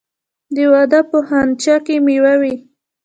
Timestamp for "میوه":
2.05-2.33